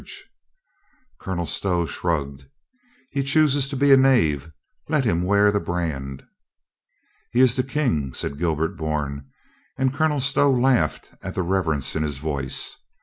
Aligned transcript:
A 0.01 0.03
CAVALIER 0.03 0.15
DIES 1.45 1.57
363 1.59 1.71
Colonel 1.75 1.85
Stow 1.85 1.85
shrugged. 1.85 2.45
"He 3.11 3.21
chooses 3.21 3.69
to 3.69 3.75
be 3.75 3.91
a 3.93 3.97
knave. 3.97 4.49
Let 4.89 5.05
him 5.05 5.21
wear 5.21 5.51
the 5.51 5.59
brand." 5.59 6.25
"He 7.31 7.39
is 7.41 7.55
the 7.55 7.61
King," 7.61 8.11
said 8.11 8.39
Gilbert 8.39 8.75
Bourne, 8.77 9.27
and 9.77 9.93
Colonel 9.93 10.19
Stow 10.19 10.49
laughed 10.51 11.11
at 11.21 11.35
the 11.35 11.43
reverence 11.43 11.95
in 11.95 12.01
his 12.01 12.17
voice. 12.17 12.77